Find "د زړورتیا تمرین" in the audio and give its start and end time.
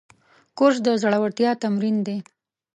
0.85-1.97